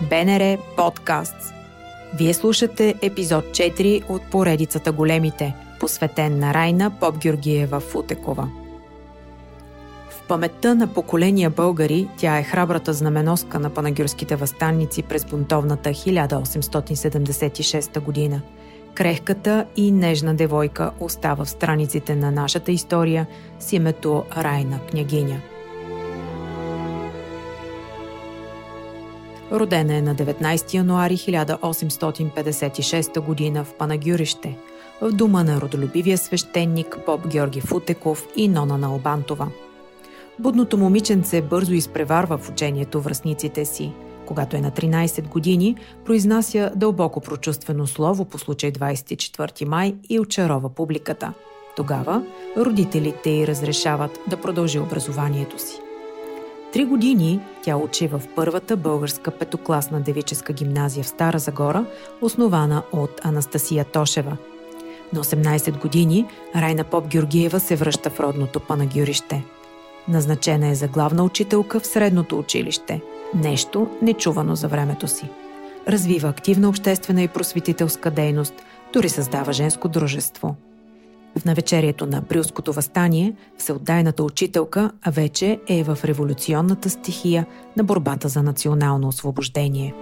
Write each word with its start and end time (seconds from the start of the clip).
БНР 0.00 0.58
Подкаст. 0.76 1.54
Вие 2.18 2.34
слушате 2.34 2.94
епизод 3.02 3.44
4 3.44 4.02
от 4.08 4.22
поредицата 4.22 4.92
Големите, 4.92 5.54
посветен 5.80 6.38
на 6.38 6.54
Райна 6.54 6.90
Поп 7.00 7.18
Георгиева 7.18 7.80
Футекова. 7.80 8.48
В 10.10 10.22
паметта 10.28 10.74
на 10.74 10.86
поколения 10.86 11.50
българи 11.50 12.08
тя 12.16 12.38
е 12.38 12.42
храбрата 12.42 12.92
знаменоска 12.92 13.58
на 13.58 13.70
панагюрските 13.70 14.36
възстанници 14.36 15.02
през 15.02 15.24
бунтовната 15.24 15.90
1876 15.90 18.00
година. 18.00 18.40
Крехката 18.94 19.66
и 19.76 19.92
нежна 19.92 20.34
девойка 20.34 20.90
остава 21.00 21.44
в 21.44 21.50
страниците 21.50 22.14
на 22.14 22.30
нашата 22.30 22.72
история 22.72 23.26
с 23.58 23.72
името 23.72 24.24
Райна 24.36 24.80
княгиня– 24.90 25.40
Родена 29.52 29.94
е 29.94 30.02
на 30.02 30.14
19 30.14 30.74
януари 30.74 31.16
1856 31.16 33.14
г. 33.54 33.64
в 33.64 33.74
Панагюрище, 33.74 34.56
в 35.00 35.12
дома 35.12 35.42
на 35.42 35.60
родолюбивия 35.60 36.18
свещеник 36.18 36.98
Поп 37.06 37.28
Георги 37.28 37.60
Футеков 37.60 38.26
и 38.36 38.48
Нона 38.48 38.78
на 38.78 38.86
Албантова. 38.86 39.48
Будното 40.38 40.78
момиченце 40.78 41.42
бързо 41.42 41.72
изпреварва 41.72 42.38
в 42.38 42.50
учението 42.50 43.00
връзниците 43.00 43.64
си. 43.64 43.92
Когато 44.26 44.56
е 44.56 44.60
на 44.60 44.70
13 44.70 45.28
години, 45.28 45.76
произнася 46.04 46.72
дълбоко 46.76 47.20
прочувствено 47.20 47.86
слово 47.86 48.24
по 48.24 48.38
случай 48.38 48.72
24 48.72 49.64
май 49.64 49.94
и 50.08 50.20
очарова 50.20 50.68
публиката. 50.68 51.32
Тогава 51.76 52.22
родителите 52.56 53.30
й 53.30 53.46
разрешават 53.46 54.18
да 54.28 54.36
продължи 54.36 54.78
образованието 54.78 55.58
си. 55.58 55.80
Три 56.72 56.84
години 56.84 57.40
тя 57.62 57.76
учи 57.76 58.08
в 58.08 58.22
първата 58.36 58.76
българска 58.76 59.30
петокласна 59.30 60.00
девическа 60.00 60.52
гимназия 60.52 61.04
в 61.04 61.08
Стара 61.08 61.38
Загора, 61.38 61.84
основана 62.20 62.82
от 62.92 63.20
Анастасия 63.24 63.84
Тошева. 63.84 64.36
На 65.12 65.24
18 65.24 65.80
години 65.80 66.26
Райна 66.56 66.84
Поп 66.84 67.06
Георгиева 67.06 67.60
се 67.60 67.76
връща 67.76 68.10
в 68.10 68.20
родното 68.20 68.60
Панагюрище. 68.60 69.44
Назначена 70.08 70.68
е 70.68 70.74
за 70.74 70.88
главна 70.88 71.24
учителка 71.24 71.80
в 71.80 71.86
средното 71.86 72.38
училище. 72.38 73.00
Нещо 73.34 73.88
нечувано 74.02 74.56
за 74.56 74.68
времето 74.68 75.08
си. 75.08 75.28
Развива 75.88 76.28
активна 76.28 76.68
обществена 76.68 77.22
и 77.22 77.28
просветителска 77.28 78.10
дейност, 78.10 78.54
дори 78.92 79.08
създава 79.08 79.52
женско 79.52 79.88
дружество– 79.88 80.56
в 81.38 81.44
навечерието 81.44 82.06
на 82.06 82.18
априлското 82.18 82.72
възстание, 82.72 83.34
всеотдайната 83.58 84.24
учителка 84.24 84.90
вече 85.06 85.58
е 85.68 85.84
в 85.84 85.98
революционната 86.04 86.90
стихия 86.90 87.46
на 87.76 87.84
борбата 87.84 88.28
за 88.28 88.42
национално 88.42 89.08
освобождение. 89.08 89.94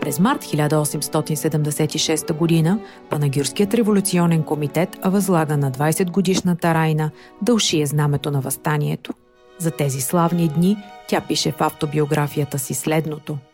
През 0.00 0.20
март 0.20 0.44
1876 0.44 2.64
г. 2.64 2.78
Панагюрският 3.10 3.74
революционен 3.74 4.42
комитет 4.42 4.98
възлага 5.04 5.56
на 5.56 5.72
20-годишната 5.72 6.74
Райна 6.74 7.10
да 7.42 7.54
ушие 7.54 7.86
знамето 7.86 8.30
на 8.30 8.40
възстанието. 8.40 9.12
За 9.58 9.70
тези 9.70 10.00
славни 10.00 10.48
дни 10.48 10.76
тя 11.08 11.20
пише 11.20 11.52
в 11.52 11.60
автобиографията 11.60 12.58
си 12.58 12.74
следното– 12.74 13.38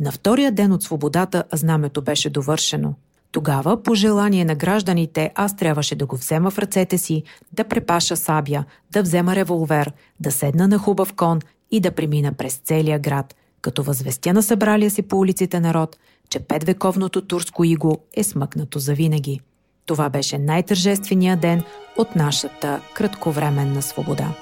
на 0.00 0.12
втория 0.12 0.52
ден 0.52 0.72
от 0.72 0.82
свободата 0.82 1.44
знамето 1.52 2.02
беше 2.02 2.30
довършено. 2.30 2.94
Тогава, 3.32 3.82
по 3.82 3.94
желание 3.94 4.44
на 4.44 4.54
гражданите, 4.54 5.30
аз 5.34 5.56
трябваше 5.56 5.94
да 5.94 6.06
го 6.06 6.16
взема 6.16 6.50
в 6.50 6.58
ръцете 6.58 6.98
си, 6.98 7.22
да 7.52 7.64
препаша 7.64 8.16
сабя, 8.16 8.64
да 8.92 9.02
взема 9.02 9.36
револвер, 9.36 9.92
да 10.20 10.32
седна 10.32 10.68
на 10.68 10.78
хубав 10.78 11.12
кон 11.12 11.40
и 11.70 11.80
да 11.80 11.90
премина 11.90 12.32
през 12.32 12.60
целия 12.64 12.98
град, 12.98 13.34
като 13.60 13.82
възвестя 13.82 14.32
на 14.32 14.42
събралия 14.42 14.90
си 14.90 15.02
по 15.02 15.18
улиците 15.18 15.60
народ, 15.60 15.96
че 16.30 16.40
петвековното 16.40 17.20
турско 17.20 17.64
иго 17.64 17.98
е 18.14 18.24
смъкнато 18.24 18.78
завинаги. 18.78 19.40
Това 19.86 20.08
беше 20.08 20.38
най-тържественият 20.38 21.40
ден 21.40 21.62
от 21.98 22.16
нашата 22.16 22.80
кратковременна 22.94 23.82
свобода. 23.82 24.34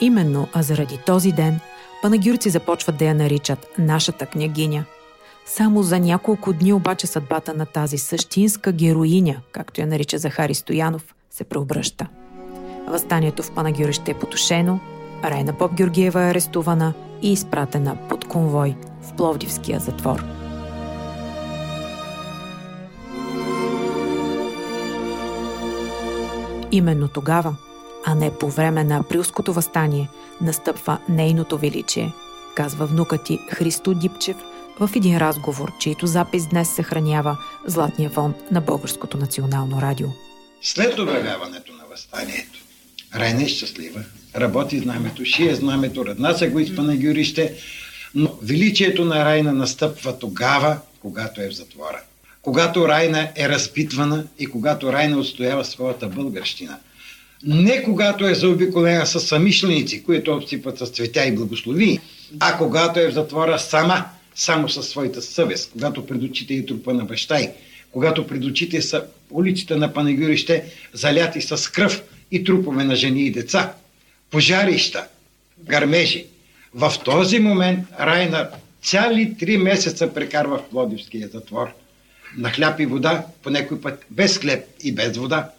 Именно, 0.00 0.48
а 0.52 0.62
заради 0.62 0.98
този 1.06 1.32
ден, 1.32 1.60
панагюрци 2.02 2.50
започват 2.50 2.96
да 2.96 3.04
я 3.04 3.14
наричат 3.14 3.66
нашата 3.78 4.26
княгиня. 4.26 4.84
Само 5.46 5.82
за 5.82 5.98
няколко 5.98 6.52
дни 6.52 6.72
обаче 6.72 7.06
съдбата 7.06 7.54
на 7.54 7.66
тази 7.66 7.98
същинска 7.98 8.72
героиня, 8.72 9.36
както 9.52 9.80
я 9.80 9.86
нарича 9.86 10.18
Захари 10.18 10.54
Стоянов, 10.54 11.14
се 11.30 11.44
преобръща. 11.44 12.06
Възстанието 12.88 13.42
в 13.42 13.50
Панагюрище 13.50 14.10
е 14.10 14.18
потушено, 14.18 14.80
Райна 15.24 15.52
Поп 15.52 15.74
Георгиева 15.74 16.22
е 16.22 16.30
арестувана 16.30 16.92
и 17.22 17.32
изпратена 17.32 17.96
под 18.08 18.24
конвой 18.24 18.76
в 19.02 19.12
Пловдивския 19.12 19.80
затвор. 19.80 20.24
Именно 26.72 27.08
тогава 27.08 27.56
а 28.04 28.14
не 28.14 28.30
по 28.38 28.50
време 28.50 28.84
на 28.84 28.96
априлското 28.96 29.52
възстание, 29.52 30.08
настъпва 30.40 30.98
нейното 31.08 31.58
величие, 31.58 32.12
казва 32.54 32.86
внука 32.86 33.18
ти 33.18 33.38
Христо 33.50 33.94
Дипчев 33.94 34.36
в 34.80 34.90
един 34.96 35.18
разговор, 35.18 35.72
чийто 35.80 36.06
запис 36.06 36.46
днес 36.46 36.74
съхранява 36.74 37.38
Златния 37.66 38.10
фонд 38.10 38.36
на 38.50 38.60
Българското 38.60 39.16
национално 39.16 39.82
радио. 39.82 40.08
След 40.62 40.98
обявяването 40.98 41.72
на 41.72 41.84
възстанието, 41.90 42.58
Райна 43.16 43.42
е 43.42 43.48
щастлива, 43.48 44.04
работи 44.36 44.78
знамето, 44.78 45.24
шие 45.24 45.54
знамето, 45.54 46.04
се 46.38 46.48
го 46.48 46.58
изпана 46.58 46.96
гюрище, 46.96 47.54
но 48.14 48.38
величието 48.42 49.04
на 49.04 49.24
Райна 49.24 49.52
настъпва 49.52 50.18
тогава, 50.18 50.78
когато 51.00 51.40
е 51.40 51.48
в 51.48 51.56
затвора. 51.56 52.00
Когато 52.42 52.88
Райна 52.88 53.28
е 53.36 53.48
разпитвана 53.48 54.24
и 54.38 54.46
когато 54.46 54.92
Райна 54.92 55.18
отстоява 55.18 55.64
своята 55.64 56.08
българщина– 56.08 56.78
не 57.42 57.82
когато 57.82 58.26
е 58.26 58.34
заобиколена 58.34 59.06
с 59.06 59.20
самишленици, 59.20 60.02
които 60.02 60.34
обсипват 60.34 60.78
с 60.78 60.86
цветя 60.86 61.26
и 61.26 61.34
благослови, 61.34 62.00
а 62.40 62.58
когато 62.58 63.00
е 63.00 63.08
в 63.08 63.14
затвора 63.14 63.58
сама, 63.58 64.04
само 64.34 64.68
със 64.68 64.88
своята 64.88 65.22
съвест, 65.22 65.70
когато 65.72 66.06
пред 66.06 66.22
очите 66.22 66.54
е 66.54 66.66
трупа 66.66 66.94
на 66.94 67.04
баща 67.04 67.40
й, 67.40 67.50
когато 67.92 68.26
пред 68.26 68.44
очите 68.44 68.82
са 68.82 69.04
улиците 69.30 69.76
на 69.76 69.92
Панагюрище 69.92 70.64
заляти 70.92 71.40
с 71.40 71.72
кръв 71.72 72.02
и 72.30 72.44
трупове 72.44 72.84
на 72.84 72.96
жени 72.96 73.26
и 73.26 73.30
деца, 73.30 73.72
пожарища, 74.30 75.06
гърмежи. 75.58 76.26
В 76.74 76.92
този 77.04 77.38
момент 77.38 77.80
Райна 78.00 78.48
цяли 78.82 79.36
три 79.38 79.58
месеца 79.58 80.14
прекарва 80.14 80.58
в 80.58 80.70
Плодивския 80.70 81.28
затвор. 81.28 81.68
На 82.36 82.50
хляб 82.50 82.80
и 82.80 82.86
вода, 82.86 83.24
по 83.42 83.50
някой 83.50 83.80
път 83.80 84.04
без 84.10 84.38
хлеб 84.38 84.64
и 84.82 84.92
без 84.92 85.16
вода 85.16 85.50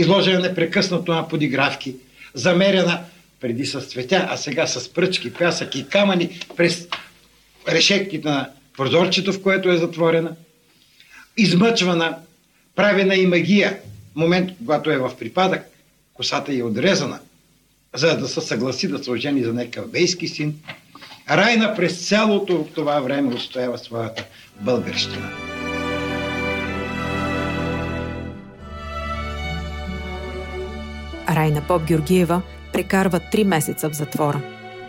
изложена 0.00 0.40
непрекъснато 0.40 1.12
на 1.12 1.28
подигравки, 1.28 1.94
замерена 2.34 3.00
преди 3.40 3.66
с 3.66 3.80
цветя, 3.80 4.26
а 4.30 4.36
сега 4.36 4.66
с 4.66 4.92
пръчки, 4.92 5.32
пясък 5.32 5.74
и 5.74 5.88
камъни 5.88 6.40
през 6.56 6.88
решетките 7.68 8.28
на 8.28 8.50
прозорчето, 8.76 9.32
в 9.32 9.42
което 9.42 9.70
е 9.70 9.76
затворена, 9.76 10.36
измъчвана, 11.36 12.16
правена 12.76 13.14
и 13.14 13.26
магия, 13.26 13.78
момент, 14.14 14.50
когато 14.58 14.90
е 14.90 14.98
в 14.98 15.12
припадък, 15.18 15.66
косата 16.14 16.54
е 16.54 16.62
отрезана, 16.62 17.20
за 17.94 18.16
да 18.16 18.28
се 18.28 18.40
съгласи 18.40 18.88
да 18.88 19.04
се 19.04 19.10
ожени 19.10 19.44
за 19.44 19.52
някакъв 19.52 19.90
бейски 19.90 20.28
син, 20.28 20.54
Райна 21.30 21.74
през 21.74 22.08
цялото 22.08 22.66
това 22.74 23.00
време 23.00 23.34
устоява 23.34 23.78
своята 23.78 24.24
българщина. 24.60 25.47
Райна 31.28 31.62
Поп 31.68 31.82
Георгиева 31.84 32.42
прекарва 32.72 33.20
три 33.20 33.44
месеца 33.44 33.90
в 33.90 33.94
затвора. 33.94 34.40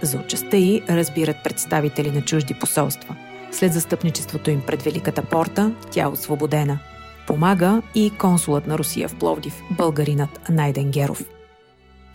За 0.01 0.18
участта 0.18 0.57
й 0.57 0.81
разбират 0.89 1.44
представители 1.44 2.12
на 2.12 2.21
чужди 2.21 2.53
посолства. 2.53 3.15
След 3.51 3.74
застъпничеството 3.74 4.51
им 4.51 4.62
пред 4.68 4.81
Великата 4.81 5.21
порта, 5.21 5.71
тя 5.91 6.03
е 6.03 6.07
освободена. 6.07 6.80
Помага 7.27 7.81
и 7.95 8.12
консулът 8.18 8.68
на 8.68 8.77
Русия 8.77 9.09
в 9.09 9.15
Пловдив, 9.15 9.62
българинът 9.71 10.50
Найден 10.50 10.91
Геров. 10.91 11.24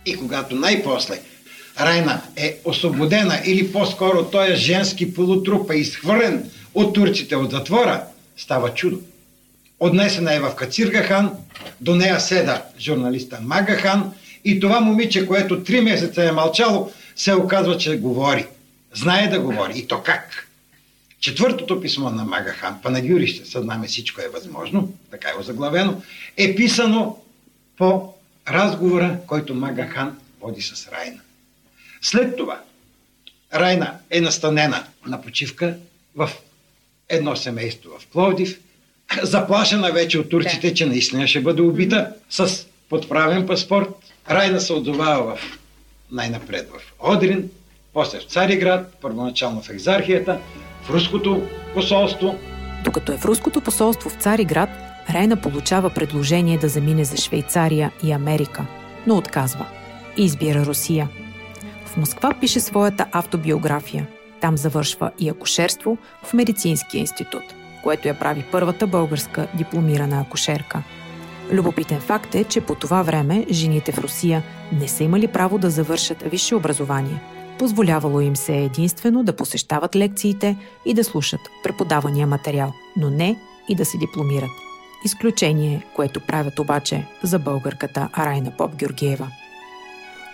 И 0.05 0.17
когато 0.17 0.55
най-после 0.55 1.19
Райна 1.79 2.21
е 2.35 2.57
освободена 2.65 3.41
или 3.45 3.71
по-скоро 3.71 4.25
той 4.25 4.51
е 4.51 4.55
женски 4.55 5.13
полутруп 5.13 5.71
е 5.71 5.75
изхвърлен 5.75 6.51
от 6.73 6.93
турците 6.93 7.35
от 7.35 7.51
затвора, 7.51 8.03
става 8.37 8.73
чудо. 8.73 8.99
Отнесена 9.79 10.33
е 10.33 10.39
в 10.39 10.55
Кациргахан, 10.55 11.31
до 11.81 11.95
нея 11.95 12.19
седа 12.19 12.63
журналиста 12.79 13.39
Магахан 13.41 14.13
и 14.45 14.59
това 14.59 14.79
момиче, 14.79 15.27
което 15.27 15.63
три 15.63 15.81
месеца 15.81 16.23
е 16.23 16.31
мълчало, 16.31 16.91
се 17.15 17.35
оказва, 17.35 17.77
че 17.77 17.97
говори. 17.97 18.45
Знае 18.93 19.27
да 19.27 19.39
говори. 19.39 19.79
И 19.79 19.87
то 19.87 20.03
как? 20.03 20.47
Четвъртото 21.19 21.81
писмо 21.81 22.09
на 22.09 22.23
Магахан, 22.23 22.81
Панагюрище, 22.81 23.45
съд 23.45 23.65
нами 23.65 23.87
всичко 23.87 24.21
е 24.21 24.29
възможно, 24.33 24.93
така 25.11 25.29
е 25.29 25.39
озаглавено, 25.39 26.01
е 26.37 26.55
писано 26.55 27.17
по 27.77 28.13
разговора, 28.47 29.17
който 29.27 29.55
Магахан 29.55 30.17
води 30.41 30.61
с 30.61 30.87
Райна. 30.91 31.19
След 32.01 32.37
това 32.37 32.61
Райна 33.53 33.97
е 34.09 34.21
настанена 34.21 34.83
на 35.05 35.21
почивка 35.21 35.77
в 36.15 36.31
едно 37.09 37.35
семейство 37.35 37.89
в 37.99 38.07
Пловдив, 38.07 38.59
заплашена 39.23 39.91
вече 39.91 40.19
от 40.19 40.29
турците, 40.29 40.73
че 40.73 40.85
наистина 40.85 41.27
ще 41.27 41.41
бъде 41.41 41.61
убита 41.61 42.09
с 42.29 42.67
подправен 42.89 43.47
паспорт. 43.47 43.89
Райна 44.29 44.61
се 44.61 44.73
отзовава 44.73 45.35
в 45.35 45.59
най-напред 46.11 46.69
в 46.69 46.93
Одрин, 47.13 47.49
после 47.93 48.19
в 48.19 48.23
Цариград, 48.23 48.97
първоначално 49.01 49.61
в 49.61 49.69
екзархията, 49.69 50.39
в 50.83 50.89
руското 50.89 51.47
посолство. 51.73 52.39
Докато 52.83 53.11
е 53.11 53.17
в 53.17 53.25
руското 53.25 53.61
посолство 53.61 54.09
в 54.09 54.13
Цариград, 54.13 54.69
Райна 55.09 55.41
получава 55.41 55.89
предложение 55.89 56.57
да 56.57 56.69
замине 56.69 57.05
за 57.05 57.17
Швейцария 57.17 57.91
и 58.03 58.11
Америка, 58.11 58.65
но 59.07 59.17
отказва 59.17 59.65
и 60.17 60.23
избира 60.23 60.65
Русия. 60.65 61.09
В 61.85 61.97
Москва 61.97 62.33
пише 62.41 62.59
своята 62.59 63.05
автобиография. 63.11 64.07
Там 64.41 64.57
завършва 64.57 65.11
и 65.19 65.29
акушерство 65.29 65.97
в 66.23 66.33
Медицинския 66.33 66.99
институт, 66.99 67.43
което 67.85 68.07
я 68.07 68.19
прави 68.19 68.45
първата 68.51 68.87
българска 68.87 69.47
дипломирана 69.53 70.21
акушерка. 70.21 70.83
Любопитен 71.51 71.99
факт 71.99 72.35
е, 72.35 72.43
че 72.43 72.61
по 72.61 72.75
това 72.75 73.01
време 73.01 73.45
жените 73.51 73.91
в 73.91 73.97
Русия 73.97 74.43
не 74.71 74.87
са 74.87 75.03
имали 75.03 75.27
право 75.27 75.57
да 75.57 75.69
завършат 75.69 76.21
висше 76.21 76.55
образование. 76.55 77.21
Позволявало 77.59 78.21
им 78.21 78.35
се 78.35 78.57
единствено 78.57 79.23
да 79.23 79.35
посещават 79.35 79.95
лекциите 79.95 80.57
и 80.85 80.93
да 80.93 81.03
слушат 81.03 81.39
преподавания 81.63 82.27
материал, 82.27 82.73
но 82.97 83.09
не 83.09 83.35
и 83.69 83.75
да 83.75 83.85
се 83.85 83.97
дипломират. 83.97 84.51
Изключение, 85.05 85.85
което 85.95 86.25
правят 86.27 86.59
обаче 86.59 87.07
за 87.23 87.39
българката 87.39 88.09
Арайна 88.13 88.51
Поп 88.57 88.75
Георгиева. 88.75 89.27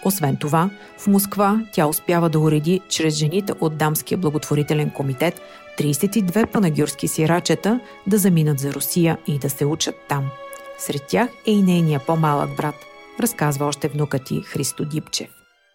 Освен 0.06 0.38
това, 0.38 0.70
в 0.98 1.08
Москва 1.08 1.62
тя 1.74 1.88
успява 1.88 2.30
да 2.30 2.40
уреди 2.40 2.82
чрез 2.90 3.16
жените 3.16 3.54
от 3.60 3.78
Дамския 3.78 4.18
благотворителен 4.18 4.90
комитет 4.90 5.42
32 5.80 6.46
панагюрски 6.46 7.08
сирачета 7.08 7.80
да 8.08 8.18
заминат 8.18 8.60
за 8.60 8.74
Русия 8.74 9.18
и 9.28 9.40
да 9.40 9.50
се 9.50 9.66
учат 9.66 9.96
там. 10.10 10.30
Сред 10.78 11.02
тях 11.08 11.30
е 11.48 11.52
и 11.52 11.62
нейния 11.62 12.02
по-малък 12.08 12.56
брат, 12.58 12.76
разказва 13.20 13.66
още 13.66 13.88
внука 13.88 14.20
ти 14.20 14.42
Христо 14.42 14.86
Дипчев. 14.86 15.28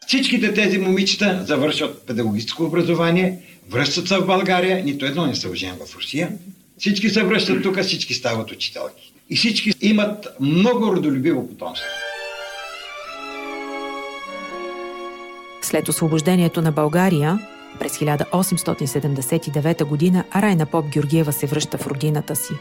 Всичките 0.06 0.55
тези 0.55 0.78
момичета 0.78 1.44
завършват 1.46 2.06
педагогическо 2.06 2.64
образование, 2.64 3.38
връщат 3.70 4.08
се 4.08 4.19
в 4.19 4.26
България, 4.26 4.84
нито 4.84 5.06
едно 5.06 5.26
не 5.26 5.34
се 5.34 5.49
оженва 5.49 5.87
в 5.87 5.96
Русия. 5.96 6.32
Всички 6.78 7.11
се 7.11 7.23
връщат 7.23 7.62
тук, 7.62 7.81
всички 7.81 8.14
стават 8.14 8.50
учителки. 8.50 9.12
И 9.31 9.37
всички 9.37 9.73
имат 9.81 10.26
много 10.40 10.96
родолюбиво 10.96 11.49
потомство. 11.49 11.87
След 15.66 15.88
освобождението 15.88 16.62
на 16.62 16.72
България, 16.72 17.38
през 17.80 17.98
1879 17.98 19.78
г. 19.78 20.24
Райна 20.40 20.66
Поп 20.66 20.88
Георгиева 20.88 21.32
се 21.32 21.46
връща 21.46 21.78
в 21.78 21.86
родината 21.86 22.36
си. 22.36 22.52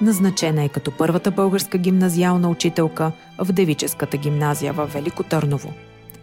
Назначена 0.00 0.64
е 0.64 0.68
като 0.68 0.90
първата 0.90 1.30
българска 1.30 1.78
гимназиална 1.78 2.48
учителка 2.48 3.12
в 3.38 3.52
девическата 3.52 4.16
гимназия 4.16 4.72
в 4.72 4.86
Велико 4.86 5.22
Търново. 5.22 5.72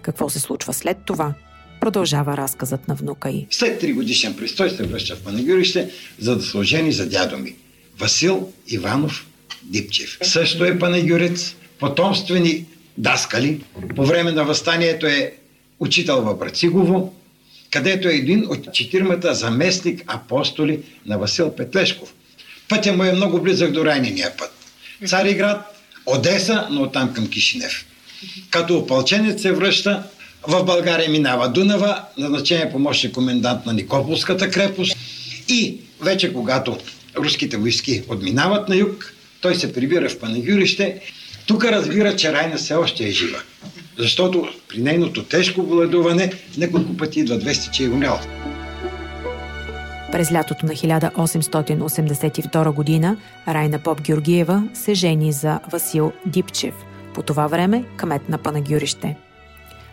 Какво 0.01 0.29
се 0.29 0.39
случва 0.39 0.73
след 0.73 0.97
това? 1.05 1.33
Продължава 1.81 2.37
разказът 2.37 2.87
на 2.87 2.95
внука 2.95 3.29
й. 3.29 3.47
След 3.51 3.79
три 3.79 3.93
годишен 3.93 4.35
престой 4.35 4.69
се 4.69 4.83
връща 4.83 5.15
в 5.15 5.23
Панагюрище, 5.23 5.89
за 6.19 6.35
да 6.35 6.43
служени 6.43 6.91
за 6.91 7.09
дядо 7.09 7.37
ми. 7.37 7.55
Васил 7.99 8.51
Иванов 8.67 9.27
Дипчев. 9.63 10.17
Също 10.21 10.65
е 10.65 10.79
панагюрец, 10.79 11.55
потомствени 11.79 12.65
даскали. 12.97 13.61
По 13.95 14.05
време 14.05 14.31
на 14.31 14.43
възстанието 14.43 15.05
е 15.05 15.33
учител 15.85 16.21
в 16.21 16.35
Брацигово, 16.35 17.13
където 17.71 18.07
е 18.07 18.13
един 18.13 18.45
от 18.49 18.73
четирмата 18.73 19.33
заместник 19.33 20.03
апостоли 20.07 20.79
на 21.05 21.17
Васил 21.17 21.55
Петлешков. 21.55 22.13
Пътя 22.69 22.93
му 22.93 23.03
е 23.03 23.13
много 23.13 23.41
близък 23.41 23.71
до 23.71 23.85
райнения 23.85 24.37
път. 24.37 24.51
Цариград, 25.07 25.61
Одеса, 26.05 26.67
но 26.71 26.81
оттам 26.81 27.13
към 27.13 27.29
Кишинев. 27.29 27.85
Като 28.49 28.77
опълченец 28.77 29.41
се 29.41 29.51
връща, 29.51 30.03
в 30.47 30.63
България 30.63 31.09
минава 31.09 31.49
Дунава, 31.49 32.01
назначение 32.17 32.71
помощник 32.71 33.13
комендант 33.13 33.65
на 33.65 33.73
Никополската 33.73 34.49
крепост 34.49 34.97
и 35.47 35.77
вече 36.01 36.33
когато 36.33 36.77
руските 37.17 37.57
войски 37.57 38.03
отминават 38.07 38.69
на 38.69 38.75
юг, 38.75 39.13
той 39.41 39.55
се 39.55 39.73
прибира 39.73 40.09
в 40.09 40.19
Панагюрище. 40.19 41.01
Тук 41.47 41.65
разбира, 41.65 42.15
че 42.15 42.33
Райна 42.33 42.57
все 42.57 42.73
още 42.73 43.07
е 43.07 43.11
жива. 43.11 43.39
Защото 43.97 44.47
при 44.69 44.81
нейното 44.81 45.23
тежко 45.23 45.61
владуване 45.61 46.31
няколко 46.57 46.97
пъти 46.97 47.19
идва 47.19 47.35
200, 47.35 47.71
че 47.71 47.85
е 47.85 47.89
умрял. 47.89 48.19
През 50.11 50.31
лятото 50.31 50.65
на 50.65 50.71
1882 50.71 52.73
година 52.73 53.17
Райна 53.47 53.79
Поп 53.79 54.01
Георгиева 54.01 54.63
се 54.73 54.93
жени 54.93 55.31
за 55.31 55.59
Васил 55.71 56.11
Дипчев, 56.25 56.73
по 57.13 57.23
това 57.23 57.47
време 57.47 57.83
кмет 57.97 58.29
на 58.29 58.37
Панагюрище. 58.37 59.17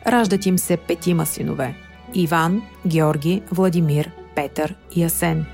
Раждат 0.06 0.46
им 0.46 0.58
се 0.58 0.76
петима 0.76 1.26
синове– 1.26 1.74
Иван, 2.14 2.62
Георги, 2.86 3.42
Владимир, 3.52 4.10
Петър 4.36 4.74
и 4.96 5.04
Асен. 5.04 5.44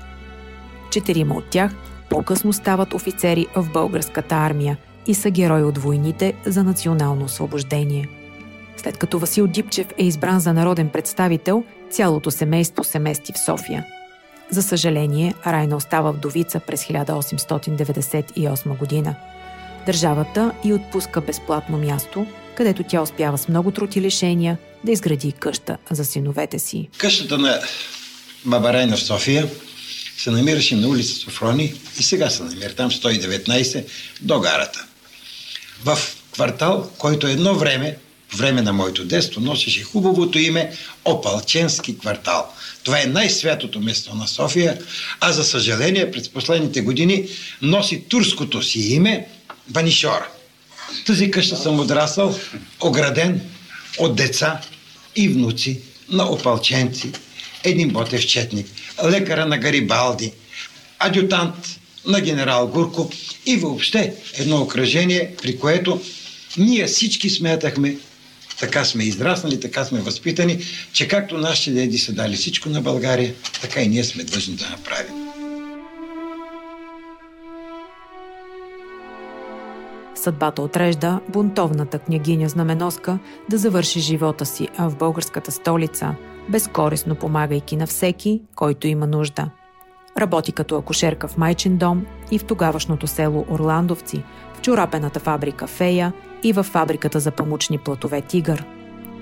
Четирима 0.91 1.35
от 1.35 1.49
тях 1.49 1.71
по-късно 2.09 2.53
стават 2.53 2.93
офицери 2.93 3.47
в 3.55 3.67
българската 3.73 4.35
армия 4.35 4.77
и 5.07 5.13
са 5.13 5.29
герои 5.29 5.63
от 5.63 5.77
войните 5.77 6.33
за 6.45 6.63
национално 6.63 7.25
освобождение– 7.25 8.09
след 8.79 8.97
като 8.97 9.19
Васил 9.19 9.47
Дипчев 9.47 9.87
е 9.97 10.03
избран 10.03 10.39
за 10.39 10.53
народен 10.53 10.89
представител, 10.89 11.63
цялото 11.91 12.31
семейство 12.31 12.83
се 12.83 12.99
мести 12.99 13.33
в 13.33 13.39
София. 13.39 13.85
За 14.49 14.63
съжаление, 14.63 15.33
Райна 15.47 15.75
остава 15.75 16.11
вдовица 16.11 16.59
през 16.59 16.83
1898 16.83 18.77
година. 18.77 19.15
Държавата 19.85 20.51
и 20.63 20.73
отпуска 20.73 21.21
безплатно 21.21 21.77
място, 21.77 22.25
където 22.55 22.83
тя 22.83 23.01
успява 23.01 23.37
с 23.37 23.47
много 23.47 23.71
труд 23.71 23.95
и 23.95 24.01
лишения 24.01 24.57
да 24.83 24.91
изгради 24.91 25.31
къща 25.31 25.77
за 25.91 26.05
синовете 26.05 26.59
си. 26.59 26.89
Къщата 26.97 27.37
на 27.37 27.59
баба 28.45 28.73
Райна 28.73 28.97
в 28.97 29.03
София 29.03 29.49
се 30.17 30.31
намираше 30.31 30.75
на 30.75 30.87
улица 30.87 31.15
Софрони 31.15 31.73
и 31.99 32.03
сега 32.03 32.29
се 32.29 32.43
намира 32.43 32.73
там 32.73 32.91
119 32.91 33.85
до 34.21 34.39
гарата. 34.39 34.85
В 35.83 35.97
квартал, 36.33 36.89
който 36.97 37.27
едно 37.27 37.55
време 37.55 37.97
време 38.35 38.61
на 38.61 38.73
моето 38.73 39.05
детство 39.05 39.41
носеше 39.41 39.83
хубавото 39.83 40.39
име 40.39 40.71
Опалченски 41.05 41.97
квартал. 41.97 42.53
Това 42.83 43.01
е 43.01 43.05
най-святото 43.05 43.79
место 43.79 44.15
на 44.15 44.27
София, 44.27 44.77
а 45.19 45.31
за 45.31 45.43
съжаление 45.43 46.11
през 46.11 46.29
последните 46.29 46.81
години 46.81 47.27
носи 47.61 48.03
турското 48.09 48.63
си 48.63 48.79
име 48.79 49.27
Банишора. 49.67 50.27
Тази 51.05 51.31
къща 51.31 51.57
съм 51.57 51.79
отрасъл, 51.79 52.39
ограден 52.81 53.41
от 53.97 54.15
деца 54.15 54.61
и 55.15 55.29
внуци 55.29 55.81
на 56.09 56.31
опалченци, 56.31 57.11
един 57.63 57.89
Ботев 57.89 58.27
четник, 58.27 58.67
лекара 59.05 59.45
на 59.45 59.57
Гарибалди, 59.57 60.31
адютант 60.99 61.79
на 62.05 62.21
генерал 62.21 62.67
Гурко 62.67 63.11
и 63.45 63.55
въобще 63.55 64.13
едно 64.33 64.61
окръжение, 64.61 65.35
при 65.41 65.59
което 65.59 66.01
ние 66.57 66.87
всички 66.87 67.29
смятахме, 67.29 67.97
така 68.59 68.85
сме 68.85 69.03
израснали, 69.03 69.59
така 69.59 69.85
сме 69.85 69.99
възпитани, 69.99 70.59
че 70.93 71.07
както 71.07 71.37
нашите 71.37 71.71
деди 71.71 71.97
са 71.97 72.13
дали 72.13 72.35
всичко 72.35 72.69
на 72.69 72.81
България, 72.81 73.33
така 73.61 73.81
и 73.81 73.87
ние 73.87 74.03
сме 74.03 74.23
длъжни 74.23 74.55
да 74.55 74.69
направим. 74.69 75.29
Съдбата 80.15 80.61
отрежда 80.61 81.19
бунтовната 81.29 81.99
княгиня 81.99 82.49
Знаменоска 82.49 83.19
да 83.49 83.57
завърши 83.57 83.99
живота 83.99 84.45
си 84.45 84.67
в 84.79 84.95
българската 84.95 85.51
столица, 85.51 86.15
безкорисно 86.49 87.15
помагайки 87.15 87.75
на 87.75 87.87
всеки, 87.87 88.41
който 88.55 88.87
има 88.87 89.07
нужда. 89.07 89.49
Работи 90.17 90.51
като 90.51 90.77
акушерка 90.77 91.27
в 91.27 91.37
майчин 91.37 91.77
дом 91.77 92.05
и 92.31 92.39
в 92.39 92.43
тогавашното 92.43 93.07
село 93.07 93.45
Орландовци, 93.49 94.23
в 94.57 94.61
чорапената 94.61 95.19
фабрика 95.19 95.67
Фея 95.67 96.13
и 96.43 96.53
в 96.53 96.63
фабриката 96.63 97.19
за 97.19 97.31
памучни 97.31 97.77
платове 97.77 98.21
Тигър. 98.21 98.65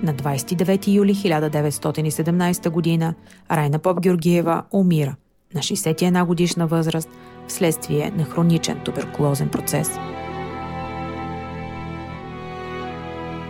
На 0.02 0.14
29 0.14 0.88
юли 0.88 1.14
1917 1.14 3.00
г. 3.00 3.14
Райна 3.50 3.78
Поп 3.78 4.00
Георгиева 4.00 4.62
умира 4.72 5.14
на 5.54 5.60
61 5.60 6.26
годишна 6.26 6.66
възраст 6.66 7.08
вследствие 7.48 8.12
на 8.16 8.24
хроничен 8.24 8.80
туберкулозен 8.84 9.48
процес. 9.48 9.90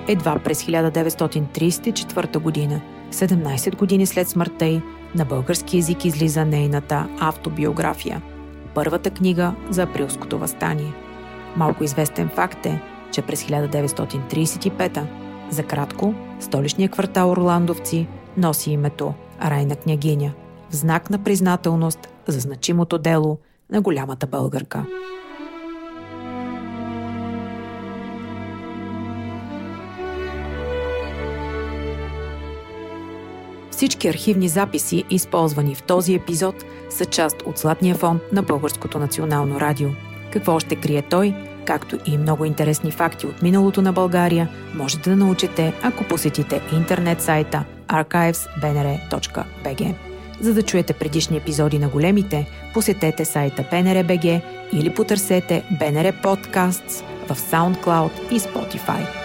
Едва 0.08 0.38
през 0.38 0.64
1934 0.64 2.38
година, 2.38 2.80
17 3.12 3.76
години 3.76 4.06
след 4.06 4.28
смъртта 4.28 4.66
й, 4.66 4.82
На 5.14 5.24
български 5.24 5.76
язик 5.76 6.04
излиза 6.04 6.44
нейната 6.44 7.08
автобиография– 7.20 8.22
първата 8.74 9.10
книга 9.10 9.54
за 9.70 9.82
априлското 9.82 10.38
възстание. 10.38 10.92
Малко 11.56 11.84
известен 11.84 12.28
факт 12.28 12.66
е, 12.66 12.82
че 13.12 13.22
през 13.22 13.44
1935 13.44 15.06
за 15.50 15.62
кратко, 15.62 16.14
столичният 16.40 16.92
квартал 16.92 17.30
Орландовци 17.30 18.06
носи 18.36 18.70
името 18.70 19.14
Райна 19.42 19.76
княгиня 19.76 20.32
в 20.70 20.76
знак 20.76 21.10
на 21.10 21.24
признателност 21.24 22.08
за 22.26 22.40
значимото 22.40 22.98
дело 22.98 23.38
на 23.70 23.80
голямата 23.80 24.26
българка. 24.26 24.86
Всички 33.70 34.08
архивни 34.08 34.48
записи, 34.48 35.04
използвани 35.10 35.74
в 35.74 35.82
този 35.82 36.14
епизод, 36.14 36.64
са 36.90 37.04
част 37.04 37.42
от 37.42 37.58
Златния 37.58 37.94
фонд 37.94 38.22
на 38.32 38.42
Българското 38.42 38.98
национално 38.98 39.60
радио. 39.60 39.88
Какво 40.32 40.60
ще 40.60 40.76
крие 40.76 41.02
той, 41.02 41.34
както 41.68 41.98
и 42.06 42.18
много 42.18 42.44
интересни 42.44 42.90
факти 42.90 43.26
от 43.26 43.42
миналото 43.42 43.82
на 43.82 43.92
България, 43.92 44.48
можете 44.74 45.10
да 45.10 45.16
научите, 45.16 45.72
ако 45.82 46.04
посетите 46.04 46.60
интернет 46.72 47.22
сайта 47.22 47.64
archives.bnr.bg. 47.88 49.94
За 50.40 50.54
да 50.54 50.62
чуете 50.62 50.92
предишни 50.92 51.36
епизоди 51.36 51.78
на 51.78 51.88
големите, 51.88 52.46
посетете 52.74 53.24
сайта 53.24 53.64
BNR.bg 53.72 54.40
или 54.72 54.94
потърсете 54.94 55.64
BNR 55.72 56.22
Podcasts 56.22 57.04
в 57.28 57.36
SoundCloud 57.36 58.30
и 58.30 58.40
Spotify. 58.40 59.17